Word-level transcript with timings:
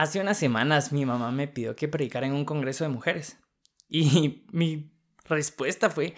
Hace 0.00 0.18
unas 0.18 0.38
semanas 0.38 0.92
mi 0.92 1.04
mamá 1.04 1.30
me 1.30 1.46
pidió 1.46 1.76
que 1.76 1.86
predicara 1.86 2.26
en 2.26 2.32
un 2.32 2.46
congreso 2.46 2.84
de 2.84 2.88
mujeres. 2.88 3.38
Y 3.86 4.46
mi 4.50 4.94
respuesta 5.26 5.90
fue 5.90 6.14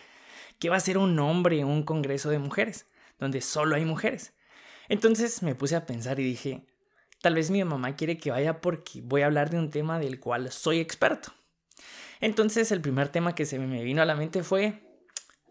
que 0.61 0.69
va 0.69 0.77
a 0.77 0.81
ser 0.81 0.99
un 0.99 1.19
hombre 1.19 1.59
en 1.59 1.67
un 1.67 1.83
congreso 1.83 2.31
de 2.31 2.39
mujeres, 2.39 2.87
donde 3.19 3.41
solo 3.41 3.75
hay 3.75 3.85
mujeres. 3.85 4.35
Entonces 4.89 5.43
me 5.43 5.57
puse 5.57 5.75
a 5.75 5.85
pensar 5.85 6.21
y 6.21 6.23
dije, 6.23 6.65
tal 7.23 7.35
vez 7.35 7.51
mi 7.51 7.65
mamá 7.65 7.97
quiere 7.97 8.19
que 8.19 8.31
vaya 8.31 8.61
porque 8.61 9.01
voy 9.03 9.23
a 9.23 9.27
hablar 9.27 9.51
de 9.51 9.59
un 9.59 9.69
tema 9.69 9.99
del 9.99 10.21
cual 10.21 10.53
soy 10.53 10.79
experto. 10.79 11.35
Entonces 12.21 12.71
el 12.71 12.81
primer 12.81 13.09
tema 13.09 13.35
que 13.35 13.47
se 13.47 13.59
me 13.59 13.83
vino 13.83 14.01
a 14.01 14.07
la 14.07 14.15
mente 14.15 14.45
fue 14.45 14.81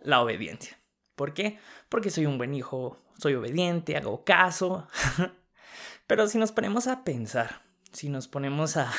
la 0.03 0.21
obediencia. 0.21 0.79
¿Por 1.15 1.33
qué? 1.33 1.59
Porque 1.89 2.09
soy 2.09 2.27
un 2.27 2.37
buen 2.37 2.55
hijo, 2.55 2.97
soy 3.17 3.33
obediente, 3.33 3.97
hago 3.97 4.23
caso. 4.23 4.87
Pero 6.07 6.29
si 6.29 6.37
nos 6.37 6.53
ponemos 6.53 6.87
a 6.87 7.03
pensar, 7.03 7.69
si 7.93 8.09
nos 8.09 8.27
ponemos 8.27 8.77
a, 8.77 8.91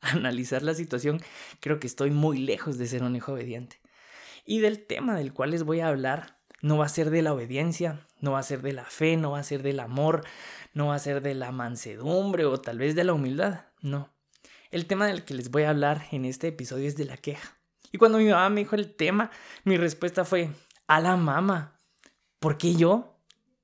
analizar 0.00 0.62
la 0.62 0.74
situación, 0.74 1.20
creo 1.60 1.80
que 1.80 1.86
estoy 1.86 2.10
muy 2.10 2.38
lejos 2.38 2.78
de 2.78 2.86
ser 2.86 3.02
un 3.02 3.16
hijo 3.16 3.32
obediente. 3.32 3.80
Y 4.44 4.60
del 4.60 4.86
tema 4.86 5.16
del 5.16 5.32
cual 5.32 5.50
les 5.50 5.64
voy 5.64 5.80
a 5.80 5.88
hablar 5.88 6.38
no 6.60 6.78
va 6.78 6.86
a 6.86 6.88
ser 6.88 7.10
de 7.10 7.22
la 7.22 7.32
obediencia, 7.32 8.06
no 8.20 8.32
va 8.32 8.40
a 8.40 8.44
ser 8.44 8.62
de 8.62 8.72
la 8.72 8.84
fe, 8.84 9.16
no 9.16 9.32
va 9.32 9.40
a 9.40 9.44
ser 9.44 9.62
del 9.62 9.80
amor, 9.80 10.24
no 10.72 10.88
va 10.88 10.94
a 10.94 11.00
ser 11.00 11.22
de 11.22 11.34
la 11.34 11.52
mansedumbre 11.52 12.46
o 12.46 12.60
tal 12.60 12.78
vez 12.78 12.94
de 12.94 13.04
la 13.04 13.12
humildad, 13.12 13.66
no. 13.80 14.12
El 14.70 14.86
tema 14.86 15.06
del 15.06 15.24
que 15.24 15.34
les 15.34 15.50
voy 15.50 15.62
a 15.62 15.70
hablar 15.70 16.06
en 16.10 16.24
este 16.24 16.48
episodio 16.48 16.88
es 16.88 16.96
de 16.96 17.04
la 17.04 17.16
queja. 17.16 17.58
Y 17.92 17.98
cuando 17.98 18.18
mi 18.18 18.26
mamá 18.26 18.48
me 18.50 18.60
dijo 18.60 18.76
el 18.76 18.94
tema, 18.94 19.30
mi 19.64 19.76
respuesta 19.76 20.24
fue, 20.24 20.50
a 20.86 21.00
la 21.00 21.16
mamá, 21.16 21.78
¿por 22.38 22.58
qué 22.58 22.74
yo? 22.74 23.18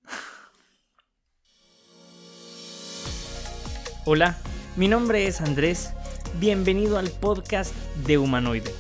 Hola, 4.06 4.38
mi 4.76 4.88
nombre 4.88 5.26
es 5.28 5.40
Andrés. 5.40 5.92
Bienvenido 6.40 6.98
al 6.98 7.08
podcast 7.08 7.74
de 8.06 8.18
Humanoide. 8.18 8.74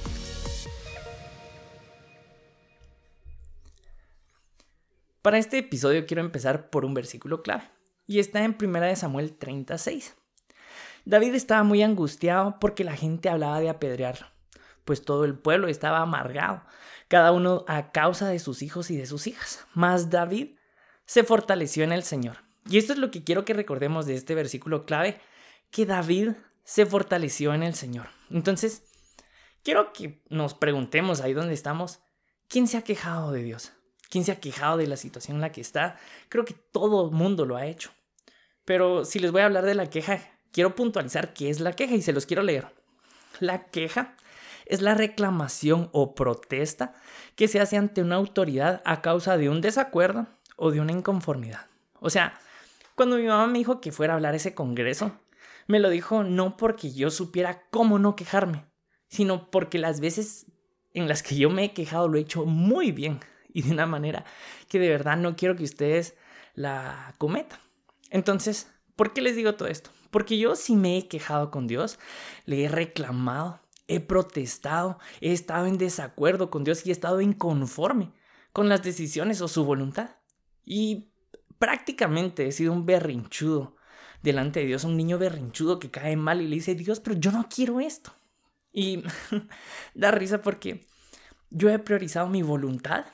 Para 5.22 5.38
este 5.38 5.58
episodio 5.58 6.04
quiero 6.04 6.20
empezar 6.20 6.68
por 6.68 6.84
un 6.84 6.94
versículo 6.94 7.42
clave, 7.42 7.70
y 8.06 8.18
está 8.18 8.42
en 8.44 8.56
1 8.60 8.96
Samuel 8.96 9.36
36. 9.36 10.16
David 11.04 11.34
estaba 11.34 11.62
muy 11.62 11.82
angustiado 11.82 12.58
porque 12.58 12.82
la 12.82 12.96
gente 12.96 13.28
hablaba 13.28 13.60
de 13.60 13.70
apedrearlo, 13.70 14.26
pues 14.84 15.04
todo 15.04 15.24
el 15.24 15.38
pueblo 15.38 15.68
estaba 15.68 16.00
amargado, 16.00 16.64
cada 17.06 17.30
uno 17.30 17.64
a 17.68 17.92
causa 17.92 18.28
de 18.28 18.40
sus 18.40 18.62
hijos 18.62 18.90
y 18.90 18.96
de 18.96 19.06
sus 19.06 19.28
hijas. 19.28 19.64
Mas 19.74 20.10
David 20.10 20.56
se 21.06 21.22
fortaleció 21.22 21.84
en 21.84 21.92
el 21.92 22.02
Señor. 22.02 22.38
Y 22.68 22.78
esto 22.78 22.94
es 22.94 22.98
lo 22.98 23.10
que 23.10 23.22
quiero 23.22 23.44
que 23.44 23.52
recordemos 23.52 24.06
de 24.06 24.14
este 24.14 24.34
versículo 24.34 24.86
clave, 24.86 25.20
que 25.74 25.86
David 25.86 26.34
se 26.62 26.86
fortaleció 26.86 27.52
en 27.52 27.64
el 27.64 27.74
Señor. 27.74 28.06
Entonces, 28.30 28.84
quiero 29.64 29.92
que 29.92 30.22
nos 30.28 30.54
preguntemos 30.54 31.20
ahí 31.20 31.32
donde 31.32 31.52
estamos, 31.52 31.98
¿quién 32.46 32.68
se 32.68 32.76
ha 32.76 32.82
quejado 32.82 33.32
de 33.32 33.42
Dios? 33.42 33.72
¿Quién 34.08 34.24
se 34.24 34.30
ha 34.30 34.38
quejado 34.38 34.76
de 34.76 34.86
la 34.86 34.96
situación 34.96 35.38
en 35.38 35.40
la 35.40 35.50
que 35.50 35.60
está? 35.60 35.96
Creo 36.28 36.44
que 36.44 36.54
todo 36.54 37.06
el 37.06 37.10
mundo 37.10 37.44
lo 37.44 37.56
ha 37.56 37.66
hecho. 37.66 37.90
Pero 38.64 39.04
si 39.04 39.18
les 39.18 39.32
voy 39.32 39.40
a 39.40 39.46
hablar 39.46 39.64
de 39.64 39.74
la 39.74 39.90
queja, 39.90 40.20
quiero 40.52 40.76
puntualizar 40.76 41.34
qué 41.34 41.50
es 41.50 41.58
la 41.58 41.72
queja 41.72 41.96
y 41.96 42.02
se 42.02 42.12
los 42.12 42.24
quiero 42.24 42.44
leer. 42.44 42.68
La 43.40 43.64
queja 43.64 44.14
es 44.66 44.80
la 44.80 44.94
reclamación 44.94 45.90
o 45.90 46.14
protesta 46.14 46.94
que 47.34 47.48
se 47.48 47.58
hace 47.58 47.76
ante 47.76 48.00
una 48.00 48.14
autoridad 48.14 48.80
a 48.84 49.02
causa 49.02 49.36
de 49.36 49.48
un 49.48 49.60
desacuerdo 49.60 50.28
o 50.54 50.70
de 50.70 50.78
una 50.78 50.92
inconformidad. 50.92 51.66
O 51.98 52.10
sea, 52.10 52.38
cuando 52.94 53.16
mi 53.16 53.24
mamá 53.24 53.48
me 53.48 53.58
dijo 53.58 53.80
que 53.80 53.90
fuera 53.90 54.12
a 54.12 54.16
hablar 54.16 54.36
ese 54.36 54.54
congreso, 54.54 55.18
me 55.66 55.78
lo 55.78 55.90
dijo 55.90 56.24
no 56.24 56.56
porque 56.56 56.92
yo 56.92 57.10
supiera 57.10 57.68
cómo 57.70 57.98
no 57.98 58.16
quejarme, 58.16 58.66
sino 59.08 59.50
porque 59.50 59.78
las 59.78 60.00
veces 60.00 60.46
en 60.92 61.08
las 61.08 61.22
que 61.22 61.36
yo 61.36 61.50
me 61.50 61.64
he 61.64 61.72
quejado 61.72 62.08
lo 62.08 62.18
he 62.18 62.22
hecho 62.22 62.44
muy 62.44 62.92
bien 62.92 63.20
y 63.52 63.62
de 63.62 63.72
una 63.72 63.86
manera 63.86 64.24
que 64.68 64.78
de 64.78 64.88
verdad 64.88 65.16
no 65.16 65.36
quiero 65.36 65.56
que 65.56 65.64
ustedes 65.64 66.16
la 66.54 67.14
cometan. 67.18 67.58
Entonces, 68.10 68.70
¿por 68.96 69.12
qué 69.12 69.22
les 69.22 69.36
digo 69.36 69.54
todo 69.54 69.68
esto? 69.68 69.90
Porque 70.10 70.38
yo 70.38 70.54
sí 70.54 70.76
me 70.76 70.98
he 70.98 71.08
quejado 71.08 71.50
con 71.50 71.66
Dios, 71.66 71.98
le 72.46 72.64
he 72.64 72.68
reclamado, 72.68 73.60
he 73.88 74.00
protestado, 74.00 74.98
he 75.20 75.32
estado 75.32 75.66
en 75.66 75.78
desacuerdo 75.78 76.50
con 76.50 76.64
Dios 76.64 76.86
y 76.86 76.90
he 76.90 76.92
estado 76.92 77.20
inconforme 77.20 78.12
con 78.52 78.68
las 78.68 78.82
decisiones 78.82 79.40
o 79.40 79.48
su 79.48 79.64
voluntad. 79.64 80.16
Y 80.64 81.10
prácticamente 81.58 82.46
he 82.46 82.52
sido 82.52 82.72
un 82.72 82.86
berrinchudo 82.86 83.76
delante 84.24 84.60
de 84.60 84.66
Dios, 84.66 84.84
un 84.84 84.96
niño 84.96 85.18
berrinchudo 85.18 85.78
que 85.78 85.90
cae 85.90 86.16
mal 86.16 86.40
y 86.40 86.48
le 86.48 86.56
dice, 86.56 86.74
Dios, 86.74 86.98
pero 86.98 87.14
yo 87.14 87.30
no 87.30 87.46
quiero 87.54 87.78
esto. 87.78 88.12
Y 88.72 89.04
da 89.94 90.10
risa 90.10 90.40
porque 90.40 90.86
yo 91.50 91.68
he 91.68 91.78
priorizado 91.78 92.28
mi 92.28 92.42
voluntad 92.42 93.04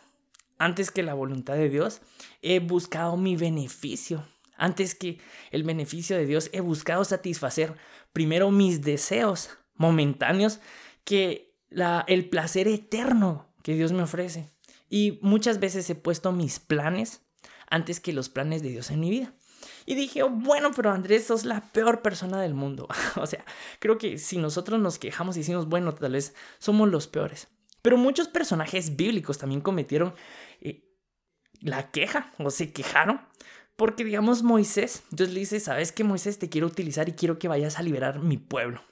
antes 0.56 0.92
que 0.92 1.02
la 1.02 1.14
voluntad 1.14 1.54
de 1.54 1.68
Dios. 1.68 2.00
He 2.42 2.60
buscado 2.60 3.16
mi 3.16 3.36
beneficio. 3.36 4.24
Antes 4.56 4.94
que 4.94 5.18
el 5.50 5.64
beneficio 5.64 6.16
de 6.16 6.26
Dios, 6.26 6.48
he 6.52 6.60
buscado 6.60 7.04
satisfacer 7.04 7.74
primero 8.12 8.52
mis 8.52 8.80
deseos 8.82 9.50
momentáneos 9.74 10.60
que 11.04 11.56
la, 11.70 12.04
el 12.06 12.28
placer 12.28 12.68
eterno 12.68 13.48
que 13.64 13.74
Dios 13.74 13.90
me 13.90 14.02
ofrece. 14.02 14.48
Y 14.88 15.18
muchas 15.22 15.58
veces 15.58 15.90
he 15.90 15.96
puesto 15.96 16.30
mis 16.30 16.60
planes 16.60 17.22
antes 17.68 17.98
que 17.98 18.12
los 18.12 18.28
planes 18.28 18.62
de 18.62 18.68
Dios 18.68 18.90
en 18.90 19.00
mi 19.00 19.10
vida. 19.10 19.34
Y 19.90 19.96
dije, 19.96 20.22
bueno, 20.22 20.70
pero 20.70 20.92
Andrés, 20.92 21.26
sos 21.26 21.44
la 21.44 21.62
peor 21.72 22.00
persona 22.00 22.40
del 22.40 22.54
mundo. 22.54 22.86
o 23.16 23.26
sea, 23.26 23.44
creo 23.80 23.98
que 23.98 24.18
si 24.18 24.38
nosotros 24.38 24.78
nos 24.78 25.00
quejamos 25.00 25.34
y 25.34 25.40
decimos, 25.40 25.68
bueno, 25.68 25.92
tal 25.92 26.12
vez 26.12 26.32
somos 26.60 26.88
los 26.88 27.08
peores. 27.08 27.48
Pero 27.82 27.96
muchos 27.96 28.28
personajes 28.28 28.94
bíblicos 28.94 29.38
también 29.38 29.60
cometieron 29.60 30.14
eh, 30.60 30.88
la 31.60 31.90
queja 31.90 32.32
o 32.38 32.50
se 32.50 32.72
quejaron. 32.72 33.20
Porque 33.74 34.04
digamos 34.04 34.44
Moisés, 34.44 35.02
Dios 35.10 35.30
le 35.30 35.40
dice, 35.40 35.58
¿sabes 35.58 35.90
qué 35.90 36.04
Moisés? 36.04 36.38
Te 36.38 36.48
quiero 36.48 36.68
utilizar 36.68 37.08
y 37.08 37.14
quiero 37.14 37.40
que 37.40 37.48
vayas 37.48 37.76
a 37.76 37.82
liberar 37.82 38.20
mi 38.20 38.36
pueblo. 38.36 38.84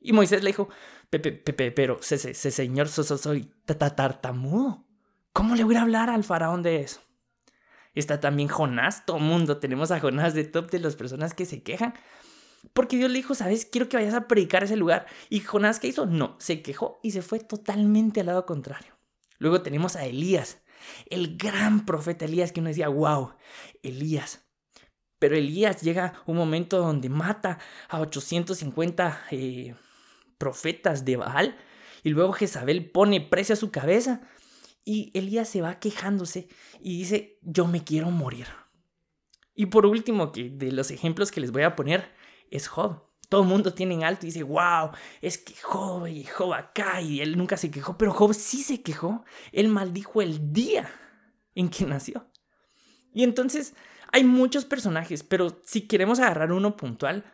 Y 0.00 0.12
Moisés 0.12 0.44
le 0.44 0.50
dijo, 0.50 0.68
Pepe, 1.10 1.32
Pepe, 1.32 1.72
pero 1.72 1.98
ese, 1.98 2.32
señor 2.32 2.86
soy 2.86 3.50
tartamudo. 3.66 4.84
¿Cómo 5.32 5.56
le 5.56 5.64
voy 5.64 5.74
a 5.74 5.82
hablar 5.82 6.10
al 6.10 6.22
faraón 6.22 6.62
de 6.62 6.82
eso? 6.82 7.00
Está 7.94 8.20
también 8.20 8.48
Jonás, 8.48 9.06
todo 9.06 9.18
mundo 9.18 9.58
tenemos 9.58 9.90
a 9.90 10.00
Jonás 10.00 10.34
de 10.34 10.44
top 10.44 10.70
de 10.70 10.80
las 10.80 10.96
personas 10.96 11.34
que 11.34 11.46
se 11.46 11.62
quejan. 11.62 11.94
Porque 12.72 12.96
Dios 12.96 13.10
le 13.10 13.18
dijo, 13.18 13.34
¿sabes? 13.34 13.66
Quiero 13.66 13.88
que 13.88 13.96
vayas 13.96 14.14
a 14.14 14.26
predicar 14.26 14.64
ese 14.64 14.76
lugar. 14.76 15.06
¿Y 15.28 15.40
Jonás 15.40 15.80
qué 15.80 15.88
hizo? 15.88 16.06
No, 16.06 16.36
se 16.38 16.62
quejó 16.62 16.98
y 17.02 17.10
se 17.10 17.22
fue 17.22 17.40
totalmente 17.40 18.20
al 18.20 18.26
lado 18.26 18.46
contrario. 18.46 18.94
Luego 19.38 19.62
tenemos 19.62 19.96
a 19.96 20.06
Elías, 20.06 20.62
el 21.06 21.36
gran 21.36 21.84
profeta 21.84 22.24
Elías, 22.24 22.52
que 22.52 22.60
uno 22.60 22.70
decía, 22.70 22.88
wow, 22.88 23.34
Elías. 23.82 24.46
Pero 25.18 25.36
Elías 25.36 25.82
llega 25.82 26.14
un 26.26 26.36
momento 26.36 26.78
donde 26.78 27.08
mata 27.08 27.58
a 27.88 28.00
850 28.00 29.26
eh, 29.30 29.74
profetas 30.38 31.04
de 31.04 31.16
Baal 31.16 31.56
y 32.02 32.10
luego 32.10 32.32
Jezabel 32.32 32.90
pone 32.90 33.20
precio 33.20 33.54
a 33.54 33.56
su 33.56 33.70
cabeza 33.70 34.20
y 34.84 35.10
Elías 35.14 35.48
se 35.48 35.62
va 35.62 35.78
quejándose 35.78 36.48
y 36.80 36.98
dice, 36.98 37.38
yo 37.42 37.66
me 37.66 37.84
quiero 37.84 38.10
morir. 38.10 38.46
Y 39.54 39.66
por 39.66 39.86
último, 39.86 40.32
que 40.32 40.50
de 40.50 40.72
los 40.72 40.90
ejemplos 40.90 41.30
que 41.30 41.40
les 41.40 41.52
voy 41.52 41.62
a 41.62 41.76
poner, 41.76 42.12
es 42.50 42.68
Job. 42.68 43.02
Todo 43.28 43.42
el 43.42 43.48
mundo 43.48 43.72
tiene 43.72 43.94
en 43.94 44.04
alto 44.04 44.26
y 44.26 44.30
dice, 44.30 44.42
wow, 44.42 44.90
es 45.22 45.38
que 45.38 45.54
Job 45.62 46.06
y 46.06 46.24
Job 46.24 46.52
acá 46.52 47.00
y 47.00 47.20
él 47.20 47.38
nunca 47.38 47.56
se 47.56 47.70
quejó, 47.70 47.96
pero 47.96 48.12
Job 48.12 48.34
sí 48.34 48.62
se 48.62 48.82
quejó. 48.82 49.24
Él 49.52 49.68
maldijo 49.68 50.20
el 50.20 50.52
día 50.52 50.90
en 51.54 51.68
que 51.68 51.86
nació. 51.86 52.28
Y 53.12 53.22
entonces 53.22 53.74
hay 54.12 54.24
muchos 54.24 54.64
personajes, 54.64 55.22
pero 55.22 55.60
si 55.64 55.82
queremos 55.82 56.18
agarrar 56.18 56.52
uno 56.52 56.76
puntual, 56.76 57.24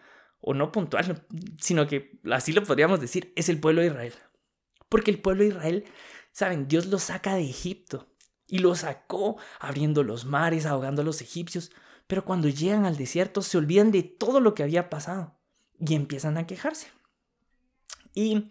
o 0.41 0.55
no 0.55 0.73
puntual, 0.73 1.27
sino 1.59 1.87
que 1.87 2.19
así 2.31 2.53
lo 2.53 2.63
podríamos 2.63 3.01
decir, 3.01 3.33
es 3.37 3.49
el 3.49 3.61
pueblo 3.61 3.83
de 3.83 3.89
Israel. 3.89 4.15
Porque 4.89 5.11
el 5.11 5.21
pueblo 5.21 5.43
de 5.43 5.51
Israel 5.51 5.85
Saben, 6.33 6.69
Dios 6.69 6.87
los 6.87 7.05
saca 7.05 7.35
de 7.35 7.49
Egipto 7.49 8.07
y 8.47 8.59
los 8.59 8.81
sacó 8.81 9.37
abriendo 9.59 10.03
los 10.03 10.25
mares, 10.25 10.67
ahogando 10.67 11.03
a 11.03 11.05
los 11.05 11.21
egipcios, 11.23 11.71
pero 12.07 12.25
cuando 12.25 12.49
llegan 12.49 12.85
al 12.85 12.97
desierto 12.97 13.43
se 13.43 13.59
olvidan 13.59 13.93
de 13.93 14.03
todo 14.03 14.41
lo 14.41 14.55
que 14.55 14.63
había 14.63 14.91
pasado 14.91 15.37
y 15.79 15.95
empiezan 15.95 16.37
a 16.37 16.47
quejarse. 16.47 16.89
Y 18.15 18.51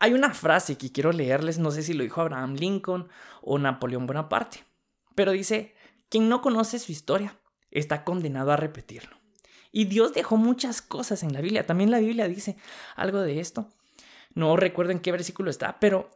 hay 0.00 0.12
una 0.12 0.34
frase 0.34 0.76
que 0.76 0.92
quiero 0.92 1.12
leerles, 1.12 1.58
no 1.58 1.70
sé 1.70 1.82
si 1.82 1.94
lo 1.94 2.02
dijo 2.02 2.20
Abraham 2.20 2.54
Lincoln 2.54 3.08
o 3.42 3.58
Napoleón 3.58 4.06
Bonaparte, 4.06 4.64
pero 5.14 5.32
dice, 5.32 5.74
quien 6.08 6.28
no 6.28 6.42
conoce 6.42 6.78
su 6.78 6.92
historia 6.92 7.38
está 7.70 8.04
condenado 8.04 8.52
a 8.52 8.56
repetirlo. 8.56 9.16
Y 9.70 9.84
Dios 9.84 10.14
dejó 10.14 10.36
muchas 10.36 10.82
cosas 10.82 11.22
en 11.22 11.32
la 11.32 11.40
Biblia, 11.40 11.66
también 11.66 11.90
la 11.90 11.98
Biblia 11.98 12.26
dice 12.26 12.56
algo 12.96 13.20
de 13.20 13.40
esto. 13.40 13.68
No 14.34 14.56
recuerdo 14.56 14.92
en 14.92 15.00
qué 15.00 15.12
versículo 15.12 15.50
está, 15.50 15.78
pero 15.80 16.10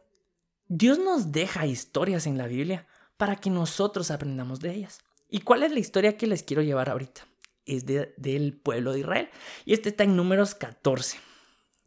Dios 0.75 0.97
nos 0.97 1.31
deja 1.31 1.67
historias 1.67 2.25
en 2.25 2.37
la 2.37 2.47
Biblia 2.47 2.87
para 3.17 3.35
que 3.35 3.51
nosotros 3.51 4.09
aprendamos 4.09 4.59
de 4.59 4.73
ellas. 4.73 5.01
¿Y 5.29 5.41
cuál 5.41 5.61
es 5.61 5.71
la 5.71 5.79
historia 5.79 6.17
que 6.17 6.25
les 6.25 6.41
quiero 6.41 6.63
llevar 6.63 6.89
ahorita? 6.89 7.27
es 7.65 7.85
del 7.85 8.53
pueblo 8.53 8.91
de 8.91 9.01
Israel. 9.01 9.29
Y 9.65 9.73
este 9.73 9.89
está 9.89 10.03
en 10.03 10.15
números 10.15 10.55
14. 10.55 11.19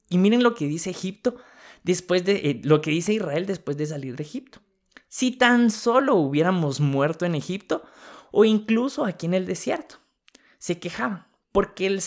Y 0.09 0.19
miren 0.19 0.45
lo 0.45 0.55
que 0.55 0.69
dice 0.69 0.91
Egipto 0.91 1.37
después 1.83 2.25
de 2.25 2.37
eh, 2.37 2.61
lo 2.63 2.81
que 2.81 2.93
dice 2.93 3.13
Israel 3.13 3.45
después 3.45 3.77
de 3.77 3.87
salir 3.87 4.15
de 4.15 4.23
Egipto. 4.23 4.61
Si 5.09 5.33
tan 5.33 5.73
solo 5.73 6.15
hubiéramos 6.15 6.81
muerto 6.81 7.27
en 7.27 7.35
Egipto 7.35 7.83
o 8.31 8.45
incluso 8.45 9.05
aquí 9.05 9.27
en 9.27 9.35
el 9.35 9.47
desierto. 9.47 9.97
Se 10.59 10.79
quejaban. 10.79 11.27
porque 11.51 11.89
el, 11.89 12.01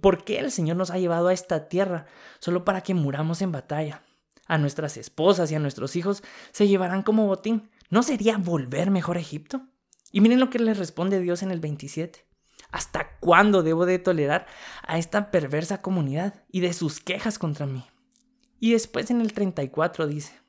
¿Por 0.00 0.24
qué 0.24 0.38
el 0.38 0.50
Señor 0.50 0.78
nos 0.78 0.90
ha 0.90 0.98
llevado 0.98 1.28
a 1.28 1.34
esta 1.34 1.68
tierra 1.68 2.06
solo 2.40 2.64
para 2.64 2.80
que 2.80 2.94
muramos 2.94 3.42
en 3.42 3.52
batalla? 3.52 4.02
A 4.46 4.58
nuestras 4.58 4.96
esposas 4.96 5.50
y 5.50 5.54
a 5.54 5.58
nuestros 5.58 5.96
hijos 5.96 6.22
se 6.50 6.68
llevarán 6.68 7.02
como 7.02 7.26
botín. 7.26 7.70
¿No 7.90 8.02
sería 8.02 8.38
volver 8.38 8.90
mejor 8.90 9.16
a 9.16 9.20
Egipto? 9.20 9.62
Y 10.10 10.20
miren 10.20 10.40
lo 10.40 10.50
que 10.50 10.58
le 10.58 10.74
responde 10.74 11.20
Dios 11.20 11.42
en 11.42 11.50
el 11.50 11.60
27. 11.60 12.26
¿Hasta 12.70 13.18
cuándo 13.20 13.62
debo 13.62 13.86
de 13.86 13.98
tolerar 13.98 14.46
a 14.86 14.98
esta 14.98 15.30
perversa 15.30 15.82
comunidad 15.82 16.42
y 16.50 16.60
de 16.60 16.72
sus 16.72 17.00
quejas 17.00 17.38
contra 17.38 17.66
mí? 17.66 17.84
Y 18.58 18.72
después 18.72 19.10
en 19.10 19.20
el 19.20 19.32
34 19.32 20.06
dice, 20.06 20.40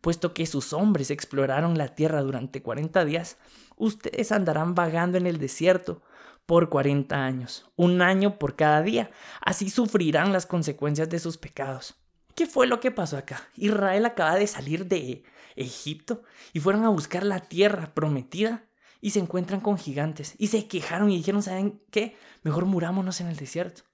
puesto 0.00 0.34
que 0.34 0.46
sus 0.46 0.72
hombres 0.72 1.10
exploraron 1.10 1.78
la 1.78 1.94
tierra 1.94 2.22
durante 2.22 2.62
40 2.62 3.04
días, 3.04 3.38
ustedes 3.76 4.32
andarán 4.32 4.74
vagando 4.74 5.16
en 5.18 5.26
el 5.26 5.38
desierto 5.38 6.02
por 6.44 6.68
40 6.68 7.16
años, 7.16 7.68
un 7.76 8.02
año 8.02 8.38
por 8.38 8.56
cada 8.56 8.82
día, 8.82 9.10
así 9.40 9.70
sufrirán 9.70 10.32
las 10.32 10.46
consecuencias 10.46 11.08
de 11.08 11.18
sus 11.18 11.38
pecados. 11.38 11.96
¿Qué 12.36 12.46
fue 12.46 12.66
lo 12.66 12.80
que 12.80 12.90
pasó 12.90 13.16
acá? 13.16 13.48
Israel 13.56 14.04
acaba 14.04 14.36
de 14.36 14.46
salir 14.46 14.84
de 14.86 15.24
Egipto 15.56 16.22
y 16.52 16.60
fueron 16.60 16.84
a 16.84 16.90
buscar 16.90 17.24
la 17.24 17.40
tierra 17.40 17.94
prometida 17.94 18.68
y 19.00 19.12
se 19.12 19.20
encuentran 19.20 19.62
con 19.62 19.78
gigantes 19.78 20.34
y 20.36 20.48
se 20.48 20.68
quejaron 20.68 21.10
y 21.10 21.16
dijeron, 21.16 21.42
¿saben 21.42 21.82
qué? 21.90 22.14
Mejor 22.42 22.66
murámonos 22.66 23.22
en 23.22 23.28
el 23.28 23.36
desierto. 23.36 23.84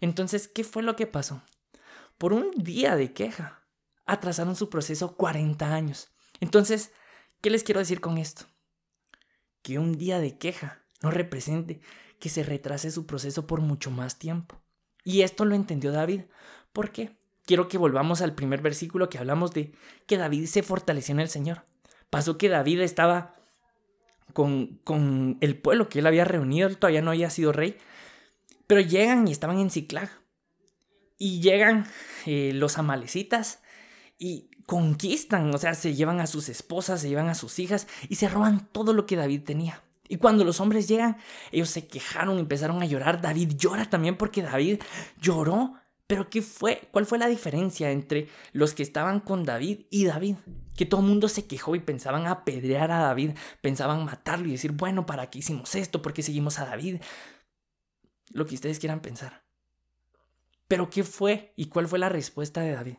Entonces, 0.00 0.48
¿qué 0.48 0.64
fue 0.64 0.82
lo 0.82 0.96
que 0.96 1.06
pasó? 1.06 1.42
Por 2.16 2.32
un 2.32 2.50
día 2.52 2.96
de 2.96 3.12
queja, 3.12 3.66
atrasaron 4.06 4.56
su 4.56 4.70
proceso 4.70 5.14
40 5.14 5.74
años. 5.74 6.10
Entonces, 6.40 6.92
¿qué 7.42 7.50
les 7.50 7.64
quiero 7.64 7.80
decir 7.80 8.00
con 8.00 8.16
esto? 8.16 8.46
Que 9.60 9.78
un 9.78 9.98
día 9.98 10.20
de 10.20 10.38
queja 10.38 10.82
no 11.02 11.10
represente 11.10 11.82
que 12.18 12.30
se 12.30 12.44
retrase 12.44 12.90
su 12.90 13.04
proceso 13.04 13.46
por 13.46 13.60
mucho 13.60 13.90
más 13.90 14.18
tiempo. 14.18 14.58
Y 15.04 15.20
esto 15.20 15.44
lo 15.44 15.54
entendió 15.54 15.92
David. 15.92 16.22
¿Por 16.72 16.92
qué? 16.92 17.19
Quiero 17.50 17.66
que 17.66 17.78
volvamos 17.78 18.22
al 18.22 18.36
primer 18.36 18.62
versículo 18.62 19.08
que 19.08 19.18
hablamos 19.18 19.50
de 19.50 19.72
que 20.06 20.16
David 20.16 20.46
se 20.46 20.62
fortaleció 20.62 21.14
en 21.14 21.18
el 21.18 21.28
Señor. 21.28 21.64
Pasó 22.08 22.38
que 22.38 22.48
David 22.48 22.80
estaba 22.80 23.34
con, 24.32 24.78
el 25.40 25.58
pueblo 25.58 25.88
que 25.88 25.98
él 25.98 26.06
había 26.06 26.24
reunido, 26.24 26.72
todavía 26.76 27.02
no 27.02 27.10
había 27.10 27.28
sido 27.28 27.50
rey, 27.50 27.76
pero 28.68 28.80
llegan 28.80 29.26
y 29.26 29.32
estaban 29.32 29.58
en 29.58 29.70
Ciclag. 29.70 30.08
Y 31.18 31.40
llegan 31.40 31.88
eh, 32.24 32.52
los 32.54 32.78
amalecitas 32.78 33.60
y 34.16 34.48
conquistan, 34.64 35.52
o 35.52 35.58
sea, 35.58 35.74
se 35.74 35.96
llevan 35.96 36.20
a 36.20 36.28
sus 36.28 36.48
esposas, 36.48 37.00
se 37.00 37.08
llevan 37.08 37.30
a 37.30 37.34
sus 37.34 37.58
hijas 37.58 37.88
y 38.08 38.14
se 38.14 38.28
roban 38.28 38.68
todo 38.70 38.92
lo 38.92 39.06
que 39.06 39.16
David 39.16 39.42
tenía. 39.42 39.82
Y 40.06 40.18
cuando 40.18 40.44
los 40.44 40.60
hombres 40.60 40.86
llegan, 40.86 41.16
ellos 41.50 41.70
se 41.70 41.88
quejaron, 41.88 42.38
empezaron 42.38 42.80
a 42.80 42.86
llorar. 42.86 43.20
David 43.20 43.54
llora 43.56 43.90
también 43.90 44.16
porque 44.16 44.40
David 44.40 44.80
lloró 45.20 45.80
pero 46.10 46.28
¿qué 46.28 46.42
fue? 46.42 46.88
¿Cuál 46.90 47.06
fue 47.06 47.18
la 47.18 47.28
diferencia 47.28 47.92
entre 47.92 48.28
los 48.50 48.74
que 48.74 48.82
estaban 48.82 49.20
con 49.20 49.44
David 49.44 49.82
y 49.90 50.06
David? 50.06 50.38
Que 50.76 50.84
todo 50.84 51.02
el 51.02 51.06
mundo 51.06 51.28
se 51.28 51.46
quejó 51.46 51.76
y 51.76 51.78
pensaban 51.78 52.26
apedrear 52.26 52.90
a 52.90 52.98
David, 52.98 53.36
pensaban 53.60 54.04
matarlo 54.04 54.48
y 54.48 54.50
decir, 54.50 54.72
bueno, 54.72 55.06
¿para 55.06 55.30
qué 55.30 55.38
hicimos 55.38 55.72
esto? 55.76 56.02
¿Por 56.02 56.12
qué 56.12 56.24
seguimos 56.24 56.58
a 56.58 56.66
David? 56.66 56.96
Lo 58.32 58.44
que 58.44 58.56
ustedes 58.56 58.80
quieran 58.80 59.02
pensar. 59.02 59.44
Pero 60.66 60.90
¿qué 60.90 61.04
fue 61.04 61.52
y 61.54 61.66
cuál 61.66 61.86
fue 61.86 62.00
la 62.00 62.08
respuesta 62.08 62.60
de 62.60 62.72
David? 62.72 62.96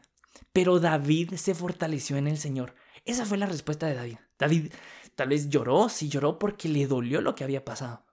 Pero 0.53 0.79
David 0.79 1.33
se 1.33 1.53
fortaleció 1.53 2.15
en 2.15 2.27
el 2.27 2.37
Señor. 2.37 2.75
Esa 3.03 3.25
fue 3.25 3.37
la 3.37 3.45
respuesta 3.45 3.87
de 3.87 3.95
David. 3.95 4.19
David 4.39 4.71
tal 5.15 5.27
vez 5.27 5.49
lloró, 5.49 5.89
sí 5.89 6.07
lloró 6.07 6.39
porque 6.39 6.69
le 6.69 6.87
dolió 6.87 7.19
lo 7.19 7.35
que 7.35 7.43
había 7.43 7.65
pasado. 7.65 8.05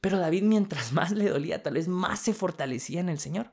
Pero 0.00 0.18
David 0.18 0.42
mientras 0.42 0.92
más 0.92 1.12
le 1.12 1.28
dolía, 1.28 1.62
tal 1.62 1.74
vez 1.74 1.86
más 1.86 2.18
se 2.18 2.34
fortalecía 2.34 2.98
en 2.98 3.10
el 3.10 3.20
Señor. 3.20 3.52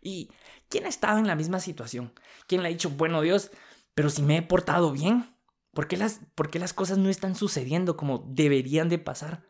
¿Y 0.00 0.30
quién 0.68 0.86
ha 0.86 0.88
estado 0.88 1.18
en 1.18 1.26
la 1.26 1.34
misma 1.34 1.60
situación? 1.60 2.12
¿Quién 2.46 2.62
le 2.62 2.68
ha 2.68 2.72
dicho, 2.72 2.90
bueno 2.90 3.20
Dios, 3.20 3.50
pero 3.94 4.10
si 4.10 4.22
me 4.22 4.36
he 4.36 4.42
portado 4.42 4.92
bien? 4.92 5.34
¿Por 5.72 5.86
qué 5.86 5.96
las, 5.96 6.20
las 6.54 6.72
cosas 6.72 6.98
no 6.98 7.08
están 7.08 7.34
sucediendo 7.34 7.96
como 7.96 8.24
deberían 8.28 8.88
de 8.88 8.98
pasar? 8.98 9.44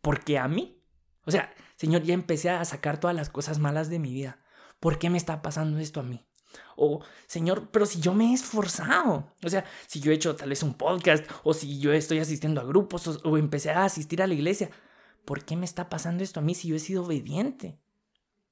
Porque 0.00 0.38
a 0.38 0.48
mí, 0.48 0.80
o 1.24 1.30
sea, 1.30 1.52
Señor, 1.76 2.02
ya 2.02 2.14
empecé 2.14 2.50
a 2.50 2.64
sacar 2.64 3.00
todas 3.00 3.16
las 3.16 3.30
cosas 3.30 3.58
malas 3.58 3.90
de 3.90 3.98
mi 3.98 4.12
vida. 4.12 4.38
¿Por 4.80 4.98
qué 4.98 5.10
me 5.10 5.18
está 5.18 5.42
pasando 5.42 5.78
esto 5.78 6.00
a 6.00 6.04
mí? 6.04 6.24
O, 6.76 7.02
Señor, 7.26 7.70
pero 7.70 7.86
si 7.86 8.00
yo 8.00 8.14
me 8.14 8.30
he 8.30 8.34
esforzado, 8.34 9.32
o 9.42 9.48
sea, 9.48 9.64
si 9.86 10.00
yo 10.00 10.12
he 10.12 10.14
hecho 10.14 10.36
tal 10.36 10.50
vez 10.50 10.62
un 10.62 10.74
podcast, 10.74 11.24
o 11.42 11.54
si 11.54 11.78
yo 11.78 11.92
estoy 11.92 12.18
asistiendo 12.18 12.60
a 12.60 12.64
grupos, 12.64 13.08
o, 13.08 13.18
o 13.28 13.36
empecé 13.36 13.70
a 13.70 13.84
asistir 13.84 14.22
a 14.22 14.26
la 14.26 14.34
iglesia, 14.34 14.70
¿por 15.24 15.44
qué 15.44 15.56
me 15.56 15.64
está 15.64 15.88
pasando 15.88 16.22
esto 16.22 16.40
a 16.40 16.42
mí 16.42 16.54
si 16.54 16.68
yo 16.68 16.76
he 16.76 16.80
sido 16.80 17.04
obediente? 17.04 17.78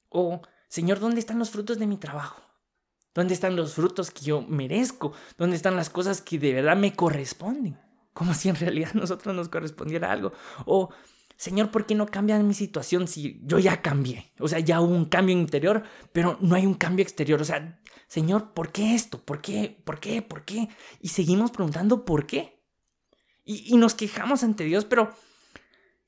O, 0.08 0.42
Señor, 0.74 0.98
¿dónde 0.98 1.20
están 1.20 1.38
los 1.38 1.50
frutos 1.50 1.78
de 1.78 1.86
mi 1.86 1.98
trabajo? 1.98 2.42
¿Dónde 3.14 3.32
están 3.32 3.54
los 3.54 3.74
frutos 3.74 4.10
que 4.10 4.24
yo 4.24 4.42
merezco? 4.42 5.12
¿Dónde 5.38 5.54
están 5.54 5.76
las 5.76 5.88
cosas 5.88 6.20
que 6.20 6.36
de 6.36 6.52
verdad 6.52 6.76
me 6.76 6.96
corresponden? 6.96 7.78
Como 8.12 8.34
si 8.34 8.48
en 8.48 8.56
realidad 8.56 8.90
a 8.92 8.98
nosotros 8.98 9.36
nos 9.36 9.48
correspondiera 9.48 10.10
algo. 10.10 10.32
O, 10.66 10.88
Señor, 11.36 11.70
¿por 11.70 11.86
qué 11.86 11.94
no 11.94 12.06
cambia 12.06 12.36
mi 12.40 12.54
situación 12.54 13.06
si 13.06 13.40
yo 13.44 13.60
ya 13.60 13.82
cambié? 13.82 14.32
O 14.40 14.48
sea, 14.48 14.58
ya 14.58 14.80
hubo 14.80 14.92
un 14.92 15.04
cambio 15.04 15.38
interior, 15.38 15.84
pero 16.12 16.38
no 16.40 16.56
hay 16.56 16.66
un 16.66 16.74
cambio 16.74 17.04
exterior. 17.04 17.40
O 17.40 17.44
sea, 17.44 17.80
Señor, 18.08 18.52
¿por 18.52 18.72
qué 18.72 18.96
esto? 18.96 19.24
¿Por 19.24 19.40
qué? 19.40 19.80
¿Por 19.84 20.00
qué? 20.00 20.22
¿Por 20.22 20.44
qué? 20.44 20.68
Y 20.98 21.10
seguimos 21.10 21.52
preguntando 21.52 22.04
por 22.04 22.26
qué. 22.26 22.60
Y, 23.44 23.72
y 23.72 23.76
nos 23.76 23.94
quejamos 23.94 24.42
ante 24.42 24.64
Dios, 24.64 24.84
pero 24.84 25.14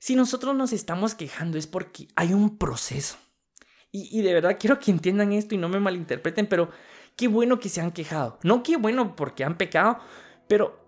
si 0.01 0.17
nosotros 0.17 0.57
nos 0.57 0.73
estamos 0.73 1.15
quejando 1.15 1.57
es 1.57 1.69
porque 1.69 2.09
hay 2.17 2.35
un 2.35 2.59
proceso. 2.59 3.17
Y, 3.93 4.21
de 4.21 4.35
verdad 4.35 4.59
quiero 4.61 4.79
que 4.79 4.91
entiendan 4.91 5.33
esto 5.33 5.55
y 5.55 5.59
no 5.59 5.71
me 5.71 5.81
malinterpreten, 5.81 6.47
pero 6.47 6.69
qué 7.17 7.29
bueno 7.29 7.59
que 7.59 7.71
se 7.71 7.81
han 7.81 7.93
quejado. 7.93 8.38
No 8.43 8.62
qué 8.62 8.77
bueno 8.77 9.17
porque 9.17 9.43
han 9.43 9.56
pecado, 9.56 9.99
pero 10.49 10.79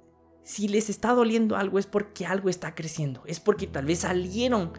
si 0.43 0.69
les 0.69 0.91
está 0.91 1.12
doliendo 1.15 1.56
algo 1.56 1.79
es 1.79 1.87
porque 1.87 2.27
algo 2.27 2.50
está 2.50 2.75
creciendo. 2.75 3.23
Es 3.25 3.41
porque 3.41 3.67
tal 3.67 3.87
vez 3.87 4.00
salieron 4.00 4.73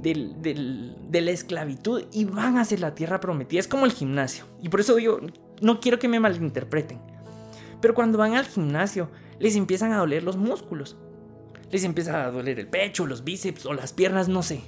de 0.00 1.20
la 1.20 1.30
esclavitud 1.30 2.04
y 2.12 2.24
van 2.24 2.58
hacia 2.58 2.78
la 2.78 2.94
tierra 2.94 3.20
prometida. 3.20 3.60
Es 3.60 3.68
como 3.68 3.84
el 3.84 3.92
gimnasio. 3.92 4.44
Y 4.62 4.68
por 4.68 4.80
eso 4.80 4.94
digo, 4.94 5.20
no 5.60 5.80
quiero 5.80 5.98
que 5.98 6.08
me 6.08 6.20
malinterpreten. 6.20 7.00
Pero 7.80 7.94
cuando 7.94 8.18
van 8.18 8.34
al 8.34 8.46
gimnasio, 8.46 9.10
les 9.38 9.56
empiezan 9.56 9.92
a 9.92 9.98
doler 9.98 10.22
los 10.22 10.36
músculos. 10.36 10.96
Les 11.70 11.84
empieza 11.84 12.24
a 12.24 12.30
doler 12.30 12.58
el 12.60 12.68
pecho, 12.68 13.06
los 13.06 13.24
bíceps 13.24 13.66
o 13.66 13.74
las 13.74 13.92
piernas, 13.92 14.28
no 14.28 14.42
sé. 14.42 14.62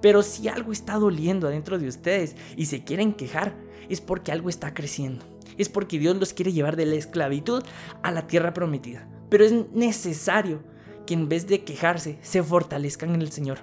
Pero 0.00 0.22
si 0.22 0.48
algo 0.48 0.72
está 0.72 0.94
doliendo 0.94 1.48
adentro 1.48 1.78
de 1.78 1.88
ustedes 1.88 2.36
y 2.56 2.66
se 2.66 2.84
quieren 2.84 3.12
quejar, 3.12 3.54
es 3.88 4.00
porque 4.00 4.32
algo 4.32 4.48
está 4.48 4.74
creciendo. 4.74 5.24
Es 5.56 5.68
porque 5.68 5.98
Dios 5.98 6.16
los 6.16 6.32
quiere 6.32 6.52
llevar 6.52 6.76
de 6.76 6.86
la 6.86 6.94
esclavitud 6.94 7.62
a 8.02 8.12
la 8.12 8.26
tierra 8.26 8.54
prometida. 8.54 9.08
Pero 9.28 9.44
es 9.44 9.52
necesario 9.72 10.62
que 11.06 11.14
en 11.14 11.28
vez 11.28 11.46
de 11.46 11.64
quejarse, 11.64 12.18
se 12.22 12.42
fortalezcan 12.42 13.14
en 13.14 13.22
el 13.22 13.32
Señor. 13.32 13.58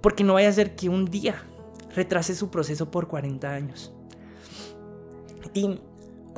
Porque 0.00 0.24
no 0.24 0.34
vaya 0.34 0.48
a 0.48 0.52
ser 0.52 0.76
que 0.76 0.88
un 0.88 1.06
día 1.06 1.42
retrase 1.94 2.34
su 2.34 2.50
proceso 2.50 2.90
por 2.90 3.08
40 3.08 3.52
años. 3.52 3.92
Y 5.54 5.80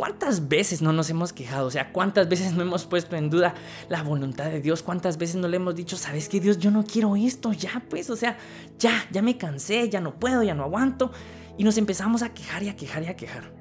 ¿Cuántas 0.01 0.49
veces 0.49 0.81
no 0.81 0.95
nos 0.95 1.11
hemos 1.11 1.35
quejado? 1.35 1.67
O 1.67 1.71
sea, 1.71 1.93
¿cuántas 1.93 2.27
veces 2.27 2.55
no 2.55 2.63
hemos 2.63 2.87
puesto 2.87 3.17
en 3.17 3.29
duda 3.29 3.53
la 3.91 4.03
voluntad 4.03 4.47
de 4.47 4.63
Dios? 4.63 4.83
¿Cuántas 4.83 5.19
veces 5.19 5.37
no 5.37 5.47
le 5.47 5.57
hemos 5.57 5.75
dicho, 5.75 5.99
sabes 5.99 6.31
que 6.31 6.41
Dios, 6.41 6.59
yo 6.59 6.71
no 6.71 6.85
quiero 6.85 7.17
esto, 7.17 7.53
ya 7.53 7.85
pues, 7.91 8.09
o 8.09 8.17
sea, 8.17 8.39
ya, 8.79 9.05
ya 9.13 9.21
me 9.21 9.37
cansé, 9.37 9.91
ya 9.91 10.01
no 10.01 10.19
puedo, 10.19 10.43
ya 10.43 10.55
no 10.55 10.63
aguanto? 10.63 11.13
Y 11.59 11.65
nos 11.65 11.77
empezamos 11.77 12.23
a 12.23 12.33
quejar 12.33 12.63
y 12.63 12.71
a 12.71 12.77
quejar 12.77 13.03
y 13.03 13.09
a 13.09 13.17
quejar. 13.17 13.53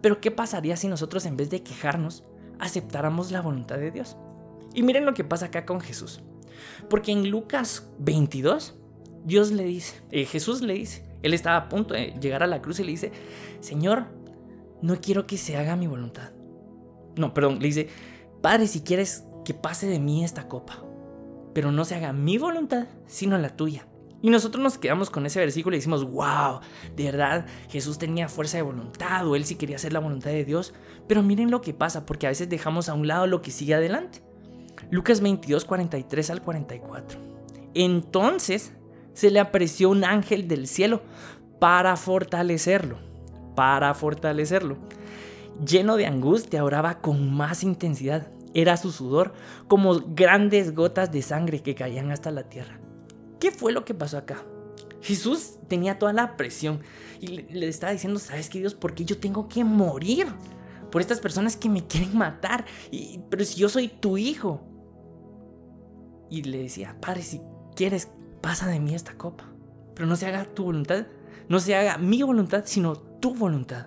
Pero 0.00 0.20
¿qué 0.20 0.30
pasaría 0.30 0.76
si 0.76 0.86
nosotros 0.86 1.26
en 1.26 1.36
vez 1.36 1.50
de 1.50 1.64
quejarnos, 1.64 2.22
aceptáramos 2.60 3.32
la 3.32 3.40
voluntad 3.40 3.78
de 3.78 3.90
Dios? 3.90 4.16
Y 4.74 4.84
miren 4.84 5.06
lo 5.06 5.14
que 5.14 5.24
pasa 5.24 5.46
acá 5.46 5.66
con 5.66 5.80
Jesús. 5.80 6.20
Porque 6.88 7.10
en 7.10 7.30
Lucas 7.30 7.90
22, 7.98 8.76
Dios 9.24 9.50
le 9.50 9.64
dice, 9.64 10.04
eh, 10.12 10.24
Jesús 10.24 10.62
le 10.62 10.74
dice, 10.74 11.04
él 11.22 11.34
estaba 11.34 11.56
a 11.56 11.68
punto 11.68 11.94
de 11.94 12.14
llegar 12.20 12.44
a 12.44 12.46
la 12.46 12.62
cruz 12.62 12.78
y 12.78 12.84
le 12.84 12.92
dice, 12.92 13.10
Señor, 13.58 14.21
no 14.82 15.00
quiero 15.00 15.26
que 15.26 15.38
se 15.38 15.56
haga 15.56 15.76
mi 15.76 15.86
voluntad. 15.86 16.32
No, 17.16 17.32
perdón, 17.34 17.58
le 17.60 17.66
dice, 17.66 17.88
Padre, 18.40 18.66
si 18.66 18.80
quieres 18.80 19.24
que 19.44 19.54
pase 19.54 19.86
de 19.86 19.98
mí 19.98 20.24
esta 20.24 20.48
copa, 20.48 20.84
pero 21.54 21.72
no 21.72 21.84
se 21.84 21.94
haga 21.94 22.12
mi 22.12 22.38
voluntad, 22.38 22.86
sino 23.06 23.38
la 23.38 23.56
tuya. 23.56 23.86
Y 24.22 24.30
nosotros 24.30 24.62
nos 24.62 24.78
quedamos 24.78 25.10
con 25.10 25.26
ese 25.26 25.40
versículo 25.40 25.74
y 25.74 25.80
decimos, 25.80 26.04
wow, 26.04 26.60
de 26.94 27.04
verdad, 27.04 27.46
Jesús 27.68 27.98
tenía 27.98 28.28
fuerza 28.28 28.56
de 28.56 28.62
voluntad 28.62 29.26
o 29.26 29.34
él 29.34 29.44
sí 29.44 29.56
quería 29.56 29.76
hacer 29.76 29.92
la 29.92 29.98
voluntad 29.98 30.30
de 30.30 30.44
Dios. 30.44 30.74
Pero 31.08 31.24
miren 31.24 31.50
lo 31.50 31.60
que 31.60 31.74
pasa, 31.74 32.06
porque 32.06 32.26
a 32.26 32.30
veces 32.30 32.48
dejamos 32.48 32.88
a 32.88 32.94
un 32.94 33.08
lado 33.08 33.26
lo 33.26 33.42
que 33.42 33.50
sigue 33.50 33.74
adelante. 33.74 34.22
Lucas 34.90 35.20
22, 35.20 35.64
43 35.64 36.30
al 36.30 36.42
44. 36.42 37.18
Entonces 37.74 38.74
se 39.12 39.30
le 39.30 39.40
apareció 39.40 39.90
un 39.90 40.04
ángel 40.04 40.46
del 40.46 40.68
cielo 40.68 41.02
para 41.58 41.96
fortalecerlo, 41.96 42.98
para 43.54 43.94
fortalecerlo. 43.94 44.76
Lleno 45.66 45.96
de 45.96 46.06
angustia, 46.06 46.64
oraba 46.64 47.00
con 47.00 47.32
más 47.32 47.62
intensidad. 47.62 48.28
Era 48.54 48.76
su 48.76 48.92
sudor 48.92 49.32
como 49.68 50.00
grandes 50.14 50.74
gotas 50.74 51.10
de 51.10 51.22
sangre 51.22 51.62
que 51.62 51.74
caían 51.74 52.10
hasta 52.10 52.30
la 52.30 52.44
tierra. 52.44 52.78
¿Qué 53.40 53.50
fue 53.50 53.72
lo 53.72 53.84
que 53.84 53.94
pasó 53.94 54.18
acá? 54.18 54.44
Jesús 55.00 55.58
tenía 55.68 55.98
toda 55.98 56.12
la 56.12 56.36
presión 56.36 56.80
y 57.20 57.26
le, 57.26 57.68
estaba 57.68 57.92
diciendo, 57.92 58.20
¿sabes 58.20 58.48
qué 58.48 58.60
Dios? 58.60 58.74
¿Por 58.74 58.94
qué 58.94 59.04
yo 59.04 59.18
tengo 59.18 59.48
que 59.48 59.64
morir? 59.64 60.26
Por 60.90 61.00
estas 61.00 61.20
personas 61.20 61.56
que 61.56 61.68
me 61.68 61.86
quieren 61.86 62.16
matar. 62.16 62.64
Pero 63.30 63.44
si 63.44 63.60
yo 63.60 63.68
soy 63.68 63.88
tu 63.88 64.18
hijo. 64.18 64.60
Y 66.30 66.42
le 66.42 66.62
decía, 66.62 66.96
Padre, 67.00 67.22
si 67.22 67.40
quieres, 67.74 68.08
pasa 68.40 68.68
de 68.68 68.80
mí 68.80 68.94
esta 68.94 69.14
copa. 69.14 69.44
Pero 69.94 70.06
no 70.06 70.16
se 70.16 70.26
haga 70.26 70.44
tu 70.44 70.64
voluntad, 70.64 71.06
no 71.48 71.60
se 71.60 71.74
haga 71.74 71.98
mi 71.98 72.22
voluntad, 72.22 72.62
sino 72.64 72.94
tu 73.22 73.32
voluntad. 73.34 73.86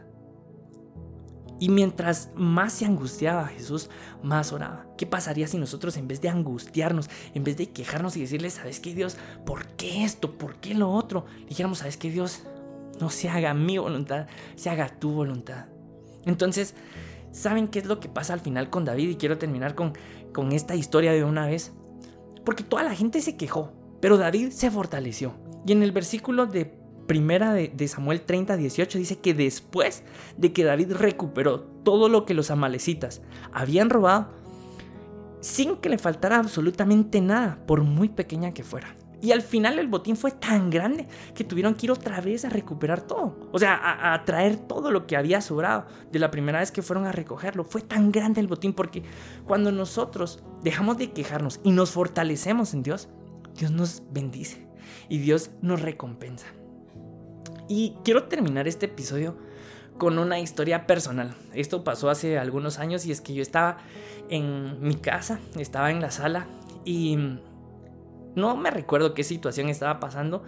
Y 1.60 1.70
mientras 1.70 2.32
más 2.36 2.74
se 2.74 2.86
angustiaba 2.86 3.48
Jesús, 3.48 3.90
más 4.24 4.52
oraba. 4.52 4.88
¿Qué 4.98 5.06
pasaría 5.06 5.48
si 5.48 5.58
nosotros 5.58 5.98
en 5.98 6.08
vez 6.08 6.22
de 6.22 6.30
angustiarnos, 6.30 7.10
en 7.34 7.44
vez 7.44 7.58
de 7.58 7.70
quejarnos 7.70 8.16
y 8.18 8.22
decirle, 8.22 8.50
¿sabes 8.50 8.80
qué 8.80 8.96
Dios? 8.96 9.18
¿Por 9.46 9.68
qué 9.68 10.04
esto? 10.04 10.38
¿Por 10.38 10.56
qué 10.56 10.74
lo 10.74 10.92
otro? 10.92 11.26
Dijéramos, 11.48 11.80
¿sabes 11.80 11.98
qué 11.98 12.10
Dios? 12.10 12.44
No 13.00 13.10
se 13.10 13.30
haga 13.30 13.54
mi 13.54 13.78
voluntad, 13.78 14.28
se 14.56 14.70
haga 14.70 14.88
tu 14.88 15.12
voluntad. 15.12 15.66
Entonces, 16.26 16.74
¿saben 17.32 17.68
qué 17.68 17.80
es 17.80 17.86
lo 17.86 18.00
que 18.00 18.10
pasa 18.10 18.34
al 18.34 18.40
final 18.40 18.70
con 18.70 18.86
David? 18.86 19.10
Y 19.10 19.16
quiero 19.16 19.38
terminar 19.38 19.76
con, 19.76 19.94
con 20.34 20.54
esta 20.54 20.76
historia 20.76 21.12
de 21.12 21.26
una 21.26 21.46
vez. 21.46 21.74
Porque 22.46 22.64
toda 22.64 22.84
la 22.84 22.96
gente 22.96 23.22
se 23.22 23.36
quejó, 23.36 23.74
pero 24.02 24.18
David 24.18 24.52
se 24.52 24.72
fortaleció. 24.72 25.34
Y 25.66 25.74
en 25.74 25.84
el 25.84 25.92
versículo 25.92 26.46
de 26.46 26.85
primera 27.08 27.54
de, 27.54 27.88
Samuel 27.88 28.22
30, 28.22 28.58
18 28.58 28.98
dice 28.98 29.20
que 29.20 29.34
después 29.34 30.04
de 30.38 30.54
que 30.54 30.64
David 30.64 30.94
recuperó 30.94 31.62
todo 31.62 32.10
lo 32.10 32.26
que 32.26 32.34
los 32.34 32.52
amalecitas 32.52 33.22
habían 33.52 33.90
robado, 33.90 34.30
sin 35.42 35.78
que 35.78 35.90
le 35.90 35.98
faltara 35.98 36.38
absolutamente 36.38 37.22
nada, 37.22 37.60
por 37.68 37.84
muy 37.84 38.10
pequeña 38.10 38.52
que 38.52 38.64
fuera. 38.64 38.96
Y 39.22 39.32
al 39.32 39.42
final 39.42 39.80
el 39.80 39.88
botín 39.88 40.18
fue 40.18 40.32
tan 40.32 40.70
grande 40.70 41.08
que 41.34 41.44
tuvieron 41.44 41.74
que 41.74 41.88
ir 41.88 41.92
otra 41.92 42.22
vez 42.22 42.46
a 42.46 42.50
recuperar 42.50 43.02
todo. 43.02 43.50
O 43.52 43.58
sea, 43.58 43.74
a, 43.76 44.14
a, 44.14 44.26
traer 44.26 44.58
todo 44.58 44.92
lo 44.92 45.08
que 45.08 45.16
había 45.16 45.42
sobrado 45.42 45.86
de 46.12 46.20
la 46.20 46.30
primera 46.30 46.60
vez 46.60 46.72
que 46.72 46.82
fueron 46.82 47.06
a 47.06 47.12
recogerlo. 47.12 47.64
Fue 47.64 47.82
tan 47.82 48.12
grande 48.12 48.42
el 48.42 48.48
botín 48.48 48.74
porque 48.74 49.04
cuando 49.46 49.72
nosotros 49.72 50.44
dejamos 50.64 50.98
de 50.98 51.12
quejarnos 51.12 51.60
y 51.64 51.72
nos 51.72 51.92
fortalecemos 51.92 52.74
en 52.74 52.84
Dios, 52.84 53.10
Dios 53.58 53.72
nos 53.72 54.04
bendice 54.12 54.68
y 55.10 55.20
Dios 55.20 55.52
nos 55.62 55.82
recompensa. 55.82 56.48
Y 57.68 57.96
quiero 58.04 58.26
terminar 58.26 58.68
este 58.68 58.86
episodio 58.86 59.36
con 59.98 60.20
una 60.20 60.40
historia 60.40 60.86
personal. 60.86 61.34
Esto 61.54 61.84
pasó 61.84 62.10
hace 62.10 62.38
algunos 62.38 62.80
años 62.80 63.06
y 63.06 63.12
es 63.12 63.22
que 63.22 63.34
yo 63.34 63.42
estaba 63.42 63.78
en 64.30 64.82
mi 64.82 64.96
casa, 64.96 65.40
estaba 65.58 65.92
en 65.92 66.02
la 66.02 66.12
sala 66.12 66.48
y 66.84 67.18
no 68.36 68.56
me 68.58 68.72
recuerdo 68.72 69.14
qué 69.14 69.24
situación 69.24 69.70
estaba 69.70 70.00
pasando, 70.00 70.44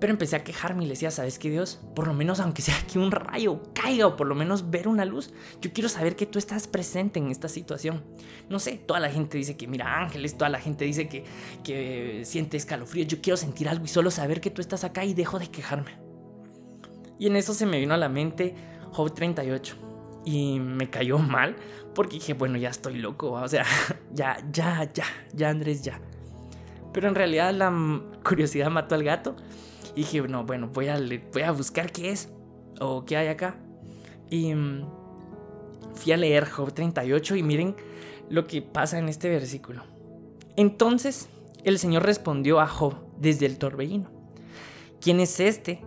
pero 0.00 0.12
empecé 0.12 0.34
a 0.34 0.42
quejarme 0.42 0.82
y 0.82 0.86
le 0.88 0.94
decía, 0.94 1.12
¿sabes 1.12 1.38
qué 1.38 1.48
Dios? 1.48 1.80
Por 1.94 2.08
lo 2.08 2.12
menos 2.12 2.40
aunque 2.40 2.60
sea 2.60 2.74
que 2.92 2.98
un 2.98 3.12
rayo 3.12 3.62
caiga 3.72 4.08
o 4.08 4.16
por 4.16 4.26
lo 4.26 4.34
menos 4.34 4.70
ver 4.70 4.88
una 4.88 5.04
luz, 5.04 5.30
yo 5.60 5.72
quiero 5.72 5.88
saber 5.88 6.16
que 6.16 6.26
tú 6.26 6.40
estás 6.40 6.66
presente 6.66 7.20
en 7.20 7.30
esta 7.30 7.48
situación. 7.48 8.02
No 8.50 8.58
sé, 8.58 8.72
toda 8.78 8.98
la 8.98 9.10
gente 9.10 9.38
dice 9.38 9.56
que 9.56 9.68
mira 9.68 10.00
ángeles, 10.00 10.36
toda 10.36 10.50
la 10.50 10.58
gente 10.58 10.84
dice 10.84 11.08
que, 11.08 11.24
que 11.62 12.22
siente 12.24 12.56
escalofríos, 12.56 13.06
yo 13.06 13.22
quiero 13.22 13.36
sentir 13.36 13.68
algo 13.68 13.84
y 13.84 13.88
solo 13.88 14.10
saber 14.10 14.40
que 14.40 14.50
tú 14.50 14.60
estás 14.60 14.82
acá 14.82 15.04
y 15.04 15.14
dejo 15.14 15.38
de 15.38 15.46
quejarme. 15.46 16.01
Y 17.22 17.28
en 17.28 17.36
eso 17.36 17.54
se 17.54 17.66
me 17.66 17.78
vino 17.78 17.94
a 17.94 17.98
la 17.98 18.08
mente 18.08 18.52
Job 18.90 19.14
38. 19.14 19.76
Y 20.24 20.58
me 20.58 20.90
cayó 20.90 21.20
mal 21.20 21.54
porque 21.94 22.14
dije, 22.14 22.34
bueno, 22.34 22.58
ya 22.58 22.68
estoy 22.68 22.96
loco. 22.96 23.30
O 23.30 23.46
sea, 23.46 23.64
ya, 24.12 24.38
ya, 24.50 24.90
ya, 24.92 25.04
ya, 25.32 25.48
Andrés, 25.48 25.82
ya. 25.82 26.00
Pero 26.92 27.06
en 27.06 27.14
realidad 27.14 27.54
la 27.54 27.72
curiosidad 28.24 28.72
mató 28.72 28.96
al 28.96 29.04
gato. 29.04 29.36
Y 29.94 30.00
dije, 30.00 30.20
no, 30.22 30.42
bueno, 30.42 30.66
voy 30.74 30.88
a, 30.88 30.98
voy 31.32 31.42
a 31.42 31.52
buscar 31.52 31.92
qué 31.92 32.10
es 32.10 32.28
o 32.80 33.04
qué 33.04 33.16
hay 33.16 33.28
acá. 33.28 33.54
Y 34.28 34.52
mm, 34.52 34.84
fui 35.94 36.10
a 36.10 36.16
leer 36.16 36.50
Job 36.50 36.72
38 36.72 37.36
y 37.36 37.44
miren 37.44 37.76
lo 38.30 38.48
que 38.48 38.62
pasa 38.62 38.98
en 38.98 39.08
este 39.08 39.28
versículo. 39.28 39.84
Entonces 40.56 41.28
el 41.62 41.78
Señor 41.78 42.02
respondió 42.02 42.58
a 42.58 42.66
Job 42.66 42.96
desde 43.16 43.46
el 43.46 43.58
torbellino. 43.58 44.10
¿Quién 45.00 45.20
es 45.20 45.38
este 45.38 45.84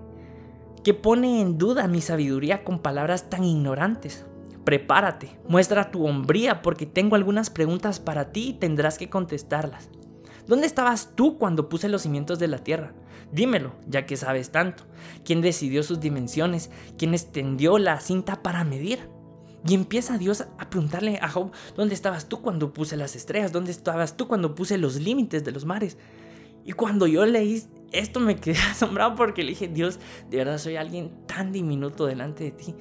que 0.86 0.94
pone 0.94 1.42
en 1.42 1.58
duda 1.58 1.88
mi 1.88 2.00
sabiduría 2.00 2.64
con 2.64 2.78
palabras 2.78 3.28
tan 3.28 3.44
ignorantes. 3.44 4.24
Prepárate, 4.66 5.36
muestra 5.48 5.90
tu 5.90 6.06
hombría 6.06 6.62
porque 6.62 6.86
tengo 6.86 7.16
algunas 7.16 7.50
preguntas 7.50 8.00
para 8.00 8.32
ti 8.32 8.50
y 8.50 8.54
tendrás 8.54 9.00
que 9.00 9.10
contestarlas. 9.10 9.90
¿Dónde 10.46 10.68
estabas 10.68 11.16
tú 11.16 11.40
cuando 11.40 11.70
puse 11.70 11.90
los 11.90 12.04
cimientos 12.04 12.38
de 12.38 12.50
la 12.50 12.60
tierra? 12.60 12.94
Dímelo, 13.32 13.74
ya 13.88 14.06
que 14.06 14.16
sabes 14.16 14.52
tanto. 14.52 14.84
¿Quién 15.24 15.42
decidió 15.42 15.82
sus 15.82 16.00
dimensiones? 16.00 16.70
¿Quién 17.00 17.16
extendió 17.16 17.80
la 17.80 18.00
cinta 18.00 18.44
para 18.44 18.64
medir? 18.64 19.10
Y 19.68 19.74
empieza 19.74 20.20
Dios 20.20 20.46
a 20.60 20.70
preguntarle 20.70 21.18
a 21.20 21.30
Job, 21.30 21.52
¿dónde 21.76 21.96
estabas 21.96 22.30
tú 22.30 22.44
cuando 22.44 22.74
puse 22.74 22.96
las 22.96 23.16
estrellas? 23.16 23.52
¿Dónde 23.52 23.72
estabas 23.72 24.18
tú 24.18 24.28
cuando 24.28 24.54
puse 24.54 24.78
los 24.78 24.98
límites 24.98 25.44
de 25.44 25.52
los 25.52 25.66
mares? 25.66 25.98
Y 26.64 26.74
cuando 26.74 27.08
yo 27.08 27.26
leí 27.26 27.64
esto 27.92 28.20
me 28.20 28.36
quedé 28.36 28.58
asombrado 28.72 29.16
porque 29.16 29.44
le 29.44 29.50
dije, 29.50 29.68
Dios, 29.68 30.00
de 30.30 30.38
verdad 30.38 30.58
soy 30.58 30.76
alguien 30.76 31.12
tan 31.28 31.52
diminuto 31.52 32.06
delante 32.06 32.46
de 32.46 32.52
ti 32.52 32.76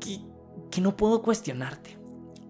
que, 0.00 0.20
que 0.70 0.80
no 0.80 0.96
puedo 0.96 1.22
cuestionarte. 1.22 1.98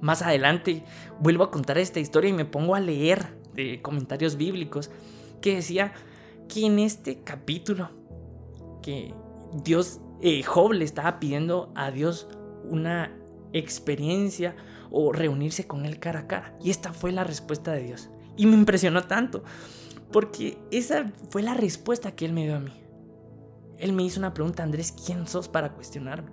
Más 0.01 0.23
adelante 0.23 0.85
vuelvo 1.19 1.45
a 1.45 1.51
contar 1.51 1.79
esta 1.79 2.01
historia 2.01 2.31
y 2.31 2.33
me 2.33 2.45
pongo 2.45 2.75
a 2.75 2.81
leer 2.81 3.37
de 3.55 3.83
comentarios 3.83 4.37
bíblicos 4.37 4.91
que 5.41 5.57
decía 5.57 5.93
que 6.49 6.67
en 6.67 6.79
este 6.79 7.23
capítulo 7.23 7.91
que 8.83 9.15
Dios, 9.53 10.01
eh, 10.23 10.43
Job 10.43 10.73
le 10.73 10.85
estaba 10.85 11.21
pidiendo 11.21 11.73
a 11.75 11.91
Dios 11.91 12.29
una 12.65 13.17
experiencia 13.53 14.57
o 14.91 15.13
reunirse 15.13 15.67
con 15.67 15.87
él 15.87 15.99
cara 15.99 16.21
a 16.21 16.27
cara. 16.27 16.57
Y 16.63 16.71
esta 16.71 16.93
fue 16.93 17.13
la 17.13 17.25
respuesta 17.25 17.73
de 17.73 17.85
Dios. 17.85 18.11
Y 18.37 18.47
me 18.47 18.55
impresionó 18.55 19.05
tanto 19.05 19.45
porque 20.13 20.59
esa 20.71 21.13
fue 21.31 21.43
la 21.43 21.55
respuesta 21.55 22.13
que 22.13 22.25
él 22.25 22.33
me 22.33 22.45
dio 22.45 22.57
a 22.57 22.61
mí. 22.61 22.73
Él 23.79 23.93
me 23.93 24.03
hizo 24.03 24.21
una 24.21 24.35
pregunta, 24.35 24.63
Andrés, 24.63 24.93
¿quién 24.93 25.27
sos 25.27 25.49
para 25.49 25.73
cuestionarme? 25.73 26.31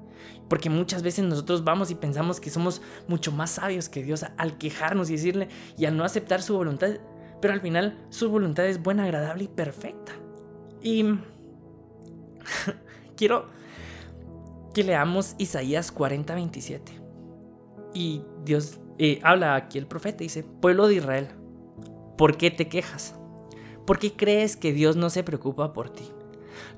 Porque 0.50 0.70
muchas 0.70 1.04
veces 1.04 1.24
nosotros 1.24 1.64
vamos 1.64 1.92
y 1.92 1.96
pensamos 1.96 2.40
que 2.40 2.50
somos 2.50 2.82
mucho 3.08 3.32
más 3.32 3.52
sabios 3.52 3.88
que 3.88 4.04
Dios 4.04 4.26
al 4.38 4.58
quejarnos 4.58 5.10
y 5.10 5.14
decirle 5.14 5.48
y 5.78 5.86
al 5.86 5.96
no 5.96 6.04
aceptar 6.04 6.42
su 6.42 6.56
voluntad, 6.56 6.90
pero 7.42 7.54
al 7.54 7.62
final 7.62 8.06
su 8.10 8.30
voluntad 8.30 8.66
es 8.66 8.82
buena, 8.82 9.04
agradable 9.04 9.46
y 9.46 9.48
perfecta. 9.48 10.14
Y 10.82 11.04
quiero 13.16 13.48
que 14.74 14.84
leamos 14.84 15.36
Isaías 15.38 15.94
40:27. 15.94 16.82
Y 17.94 18.24
Dios 18.44 18.80
eh, 19.00 19.20
habla 19.24 19.56
aquí 19.56 19.78
el 19.78 19.88
profeta, 19.88 20.20
dice, 20.20 20.44
pueblo 20.44 20.88
de 20.88 20.96
Israel, 20.96 21.30
¿por 22.18 22.38
qué 22.38 22.52
te 22.52 22.68
quejas? 22.68 23.16
¿Por 23.88 24.00
qué 24.00 24.12
crees 24.12 24.58
que 24.58 24.74
Dios 24.74 24.98
no 24.98 25.10
se 25.10 25.24
preocupa 25.24 25.72
por 25.72 25.90
ti? 25.90 26.04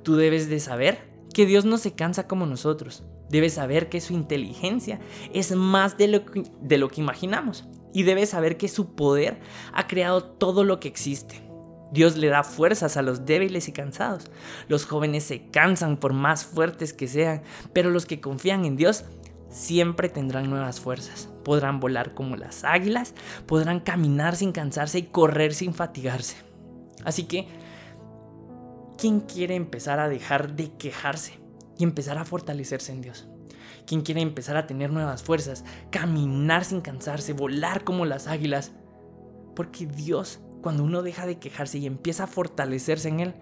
Tú 0.04 0.16
debes 0.16 0.48
de 0.48 0.60
saber 0.60 1.10
que 1.34 1.48
Dios 1.48 1.66
no 1.66 1.80
se 1.80 1.94
cansa 1.94 2.28
como 2.28 2.46
nosotros. 2.46 3.04
Debes 3.32 3.56
saber 3.56 3.90
que 3.90 4.00
su 4.00 4.14
inteligencia 4.14 5.00
es 5.34 5.56
más 5.56 5.98
de 5.98 6.08
lo, 6.08 6.26
que, 6.26 6.44
de 6.62 6.78
lo 6.78 6.88
que 6.88 7.02
imaginamos. 7.02 7.68
Y 7.96 8.04
debes 8.04 8.30
saber 8.30 8.58
que 8.58 8.68
su 8.68 8.94
poder 8.94 9.40
ha 9.74 9.88
creado 9.88 10.24
todo 10.24 10.64
lo 10.64 10.80
que 10.80 10.88
existe. 10.88 11.42
Dios 11.92 12.16
le 12.16 12.28
da 12.28 12.44
fuerzas 12.44 12.96
a 12.96 13.02
los 13.02 13.26
débiles 13.26 13.68
y 13.68 13.72
cansados. 13.72 14.30
Los 14.68 14.86
jóvenes 14.86 15.24
se 15.24 15.50
cansan 15.50 15.98
por 15.98 16.14
más 16.14 16.46
fuertes 16.46 16.94
que 16.94 17.08
sean, 17.08 17.42
pero 17.74 17.90
los 17.90 18.06
que 18.06 18.22
confían 18.22 18.66
en 18.66 18.78
Dios 18.78 19.06
siempre 19.50 20.10
tendrán 20.10 20.48
nuevas 20.48 20.80
fuerzas. 20.80 21.28
Podrán 21.44 21.80
volar 21.80 22.14
como 22.14 22.36
las 22.36 22.64
águilas, 22.64 23.16
podrán 23.48 23.80
caminar 23.80 24.36
sin 24.36 24.52
cansarse 24.52 25.00
y 25.00 25.04
correr 25.08 25.56
sin 25.56 25.74
fatigarse. 25.74 26.49
Así 27.06 27.24
que, 27.24 27.48
¿quién 28.98 29.22
quiere 29.22 29.56
empezar 29.56 30.00
a 30.00 30.10
dejar 30.10 30.56
de 30.56 30.72
quejarse 30.74 31.40
y 31.78 31.84
empezar 31.84 32.18
a 32.18 32.26
fortalecerse 32.26 32.92
en 32.92 33.02
Dios? 33.02 33.28
¿Quién 33.86 34.02
quiere 34.02 34.22
empezar 34.22 34.58
a 34.58 34.68
tener 34.68 34.92
nuevas 34.92 35.24
fuerzas, 35.24 35.66
caminar 35.90 36.64
sin 36.66 36.82
cansarse, 36.82 37.34
volar 37.34 37.84
como 37.84 38.06
las 38.06 38.28
águilas? 38.28 38.72
Porque 39.56 39.88
Dios, 39.88 40.40
cuando 40.62 40.84
uno 40.84 41.02
deja 41.02 41.26
de 41.26 41.40
quejarse 41.40 41.80
y 41.80 41.88
empieza 41.88 42.26
a 42.26 42.28
fortalecerse 42.28 43.10
en 43.10 43.20
Él, 43.20 43.34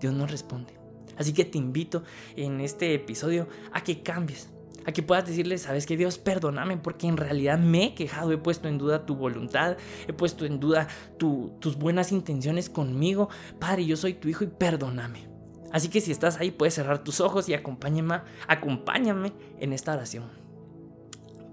Dios 0.00 0.12
nos 0.12 0.30
responde. 0.30 0.74
Así 1.16 1.32
que 1.32 1.44
te 1.44 1.58
invito 1.58 2.02
en 2.36 2.60
este 2.60 2.94
episodio 2.94 3.46
a 3.72 3.84
que 3.84 4.02
cambies, 4.02 4.50
a 4.86 4.92
que 4.92 5.02
puedas 5.02 5.26
decirle, 5.26 5.58
sabes 5.58 5.86
que 5.86 5.96
Dios, 5.96 6.18
perdóname 6.18 6.76
porque 6.76 7.06
en 7.06 7.16
realidad 7.16 7.58
me 7.58 7.84
he 7.84 7.94
quejado, 7.94 8.32
he 8.32 8.38
puesto 8.38 8.68
en 8.68 8.78
duda 8.78 9.06
tu 9.06 9.16
voluntad, 9.16 9.76
he 10.06 10.12
puesto 10.12 10.44
en 10.44 10.60
duda 10.60 10.88
tus 11.18 11.76
buenas 11.76 12.12
intenciones 12.12 12.68
conmigo. 12.70 13.28
Padre, 13.58 13.86
yo 13.86 13.96
soy 13.96 14.14
tu 14.14 14.28
hijo 14.28 14.44
y 14.44 14.48
perdóname. 14.48 15.28
Así 15.72 15.88
que 15.88 16.00
si 16.00 16.12
estás 16.12 16.38
ahí 16.38 16.50
puedes 16.50 16.74
cerrar 16.74 17.02
tus 17.02 17.20
ojos 17.20 17.48
y 17.48 17.54
acompáñame, 17.54 18.20
acompáñame 18.46 19.32
en 19.58 19.72
esta 19.72 19.94
oración. 19.94 20.24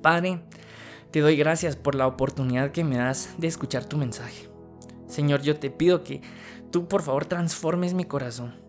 Padre, 0.02 0.42
te 1.12 1.22
doy 1.22 1.38
gracias 1.38 1.76
por 1.76 1.96
la 1.96 2.08
oportunidad 2.08 2.72
que 2.72 2.84
me 2.84 2.98
das 2.98 3.30
de 3.38 3.48
escuchar 3.48 3.86
tu 3.86 3.98
mensaje. 3.98 4.50
Señor, 5.08 5.42
yo 5.42 5.58
te 5.58 5.72
pido 5.72 6.04
que 6.04 6.22
tú 6.70 6.88
por 6.88 7.02
favor 7.02 7.26
transformes 7.26 7.94
mi 7.94 8.06
corazón. 8.06 8.69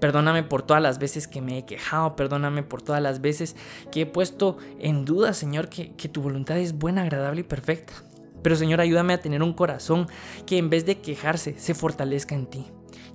Perdóname 0.00 0.42
por 0.42 0.62
todas 0.62 0.82
las 0.82 0.98
veces 0.98 1.26
que 1.26 1.40
me 1.40 1.58
he 1.58 1.64
quejado, 1.64 2.16
perdóname 2.16 2.62
por 2.62 2.82
todas 2.82 3.02
las 3.02 3.20
veces 3.20 3.56
que 3.90 4.02
he 4.02 4.06
puesto 4.06 4.58
en 4.78 5.04
duda, 5.04 5.32
Señor, 5.32 5.68
que, 5.68 6.08
tu 6.08 6.20
voluntad 6.20 6.58
es 6.58 6.74
buena, 6.74 7.02
agradable 7.02 7.40
y 7.40 7.44
perfecta. 7.44 7.94
Pero 8.42 8.56
Señor, 8.56 8.80
ayúdame 8.80 9.14
a 9.14 9.20
tener 9.20 9.42
un 9.42 9.54
corazón 9.54 10.06
que 10.44 10.58
en 10.58 10.70
vez 10.70 10.84
de 10.84 11.00
quejarse, 11.00 11.58
se 11.58 11.74
fortalezca 11.74 12.34
en 12.34 12.46
ti 12.46 12.66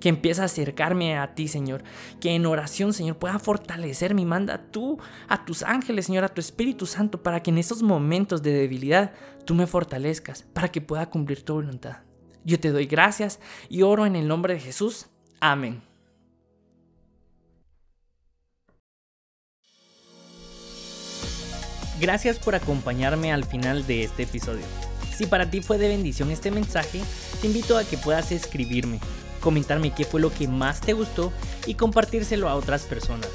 que 0.02 0.10
empiece 0.10 0.42
a 0.42 0.46
acercarme 0.46 1.18
a 1.18 1.36
ti, 1.36 1.48
Señor. 1.48 1.84
Que 2.20 2.36
en 2.36 2.46
oración, 2.46 2.92
Señor, 2.92 3.18
pueda 3.18 3.40
fortalecerme. 3.40 4.26
Manda 4.26 4.58
tú 4.72 4.98
a 5.30 5.46
tus 5.46 5.64
ángeles, 5.64 6.08
Señor, 6.08 6.26
a 6.26 6.30
tu 6.30 6.42
Espíritu 6.42 6.88
Santo, 6.88 7.22
para 7.22 7.42
que 7.42 7.52
en 7.52 7.60
esos 7.60 7.84
momentos 7.84 8.42
de 8.42 8.52
debilidad 8.52 9.14
tú 9.46 9.54
me 9.54 9.68
fortalezcas, 9.68 10.44
para 10.54 10.70
que 10.70 10.82
pueda 10.82 11.10
cumplir 11.10 11.46
tu 11.46 11.54
voluntad. 11.54 12.00
Yo 12.44 12.60
te 12.60 12.72
doy 12.72 12.88
gracias 12.88 13.40
y 13.70 13.84
oro 13.84 14.06
en 14.06 14.16
el 14.16 14.28
nombre 14.28 14.56
de 14.56 14.60
Jesús. 14.60 15.08
Amén. 15.40 15.91
Gracias 22.02 22.40
por 22.40 22.56
acompañarme 22.56 23.32
al 23.32 23.46
final 23.46 23.86
de 23.86 24.04
este 24.04 24.24
episodio. 24.24 24.66
Si 25.16 25.28
para 25.28 25.52
ti 25.52 25.62
fue 25.62 25.78
de 25.78 25.88
bendición 25.88 26.32
este 26.32 26.50
mensaje, 26.50 27.00
te 27.40 27.46
invito 27.46 27.78
a 27.78 27.84
que 27.84 27.96
puedas 27.96 28.32
escribirme 28.32 29.00
comentarme 29.40 29.94
qué 29.94 30.06
fue 30.06 30.22
lo 30.22 30.34
que 30.34 30.48
más 30.48 30.82
te 30.82 30.94
gustó 30.94 31.32
y 31.66 31.76
compartírselo 31.76 32.48
a 32.48 32.56
otras 32.56 32.84
personas. 32.84 33.30